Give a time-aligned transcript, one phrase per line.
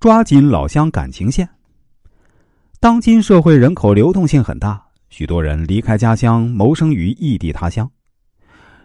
[0.00, 1.46] 抓紧老乡感情线。
[2.80, 7.88] 当今社会人口流动性很大，许多人离开家乡，谋生于异地他乡。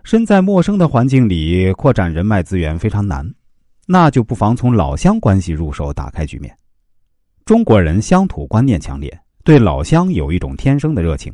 [0.03, 3.25] 身在陌生的环境里，扩展人脉资源非常难，
[3.87, 6.53] 那就不妨从老乡关系入手，打开局面。
[7.45, 11.33] 中国人乡土观念强烈，对老乡有一种天生的热情，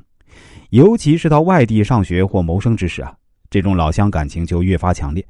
[0.70, 3.12] 尤其是到外地上学或谋生之时啊，
[3.50, 5.26] 这种老乡感情就越发强烈。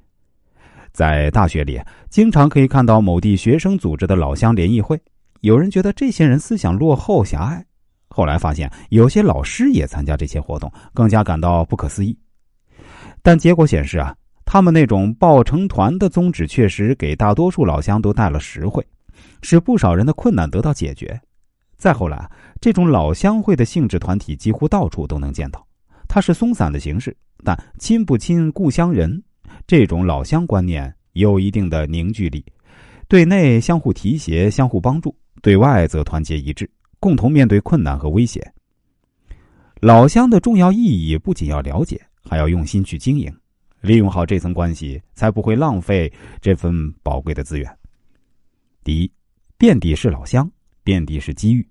[0.92, 1.80] 在大学里，
[2.10, 5.00] 经常可以看到某地学生组织的老乡联谊会，
[5.42, 7.66] 有人觉得这些人思想落后狭隘，
[8.10, 12.18] 后来发现有些老师也参加这些活动，更加感到不可思议。
[13.22, 18.86] 但结果显示啊，他们那种抱成团的宗旨，确实给大多数老乡都带了实惠，
[19.42, 21.20] 使不少人的困难得到解决。
[21.78, 25.66] 再后来，这种老乡会的性质团体几乎到处都能见到。
[26.08, 29.24] 它是松散的形式，但亲不亲故乡人，
[29.72, 32.44] 这种老乡观念有一定的凝聚力。
[33.08, 38.46] 对内相互提携、相互帮助，对外则团结一致，共同面对困难和威胁。
[39.80, 42.02] 老乡的重要意义不仅要了解。
[42.22, 43.34] 还要用心去经营，
[43.80, 46.12] 利用好这层关系，才不会浪费
[46.42, 47.78] 这份宝贵的资源。
[48.84, 49.10] 第一，
[49.58, 50.52] 遍地是老乡，
[50.84, 51.66] 遍地是机遇。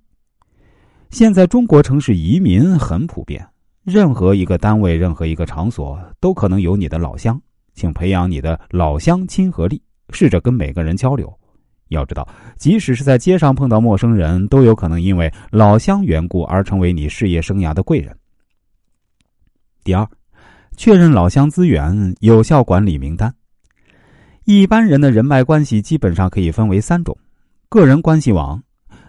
[1.10, 3.46] 现在中国城市移民很普遍，
[3.84, 7.38] 任何一个单位、任何一个场所都可能有你的老乡，
[7.80, 11.32] 请培养你的老乡亲和力，试着跟每个人交流。
[11.88, 12.28] 要知道，
[12.58, 18.14] 即使是在街上碰到陌生人，都有可能因为老乡缘故而成为你事业生涯的贵人。
[19.82, 20.06] 第二。
[20.76, 23.34] 确认老乡资源，有效管理名单。
[24.44, 27.14] 一般人的人脉关系基本上可以分为三种：
[27.68, 28.62] 个人关系网，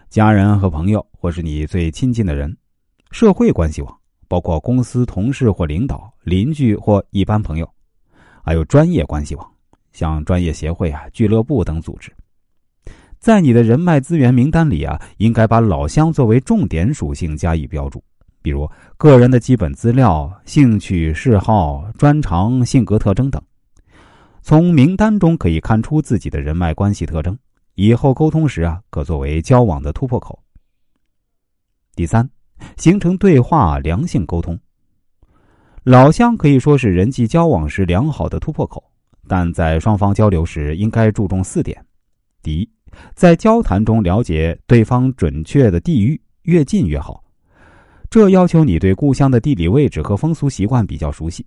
[0.10, 2.50] 家人和朋友，或是你最亲近的人；
[3.12, 3.98] 社会关系网，
[4.28, 7.66] 包括公司同事或领导、邻居或一般朋友；
[8.44, 9.52] 还有专业关系网，
[9.92, 12.12] 像专业协会啊、俱乐部等组织。
[13.20, 18.04] 在你的人脉资源名单里啊，应该把老乡作为重点属性加以标注。
[18.42, 23.40] 比如个人的基本资料、兴趣嗜好、专长、性格特征等，
[24.42, 27.38] 从名单中可以看出自己的人脉关系特征，
[27.76, 30.42] 以后沟通时啊，可作为交往的突破口。
[31.94, 32.28] 第三，
[32.78, 34.60] 形成对话良性沟通。
[35.84, 38.84] 老乡可以说是人际交往时良好的突破口，
[39.28, 41.84] 但在双方交流时应该注重四点：
[42.44, 42.70] 第一，
[43.16, 47.24] 在交谈中了解对方准确的地域，越近越好。
[48.12, 51.44] 这要求你对故乡的地理位置和风俗习惯比较熟悉。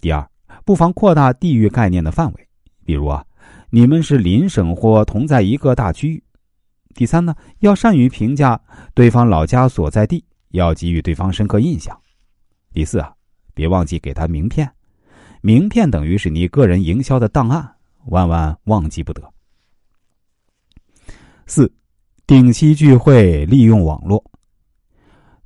[0.00, 0.24] 第二，
[0.64, 2.48] 不妨扩大地域概念的范围，
[2.84, 3.24] 比如啊，
[3.70, 6.22] 你们是邻省或同在一个大区域。
[6.94, 8.60] 第三呢，要善于评价
[8.94, 11.98] 对方老家所在地，要给予对方深刻印象。
[12.72, 13.13] 第四啊，
[13.54, 14.70] 别忘记给他名片，
[15.40, 17.66] 名片等于是你个人营销的档案，
[18.06, 19.22] 万万忘记不得。
[21.46, 21.72] 四，
[22.26, 24.22] 定期聚会，利用网络。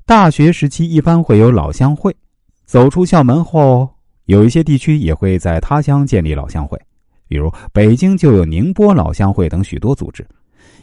[0.06, 2.14] 大学时期一般会有老乡会，
[2.64, 3.88] 走出校门后，
[4.24, 6.80] 有一些地区也会在他乡建立老乡会，
[7.28, 10.26] 比如北京就有宁波老乡会等许多组织。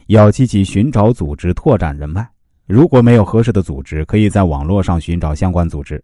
[0.08, 2.28] 要积极寻找组织，拓展人脉。
[2.68, 6.04] 如果没有合适的组织，可以在网络上寻找相关组织。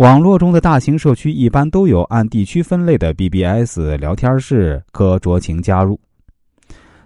[0.00, 6.00] 网络中的大型社区一般都有按地区分类的 BBS 聊天室，可酌情加入。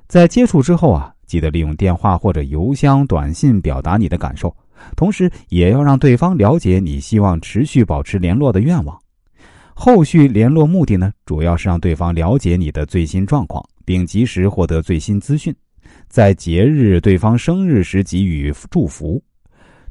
[0.07, 4.55] 在接触之后啊，记得利用电话或者邮箱、短信表达你的感受。
[4.97, 8.97] 同时，也要让对方了解你希望持续保持联络的愿望。
[9.75, 15.53] 后续联络目的呢，主要是让对方了解你的最新状况，并及时获得最新资讯。
[16.09, 19.21] 在节日、对方生日时给予祝福。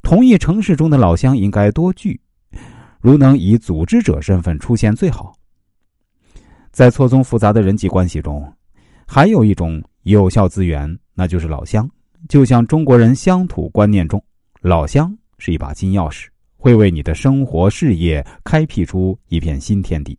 [0.01, 2.17] 同一城市中的老乡应该多聚，
[3.03, 5.35] 如能以组织者身份出现最好。
[6.71, 8.49] 在错综复杂的人际关系中，
[9.05, 11.87] 还有一种有效资源，那就是老乡。
[12.29, 14.23] 就像中国人乡土观念中。
[14.61, 20.17] 老乡是一把金钥匙，会为你的生活事业开辟出一片新天地。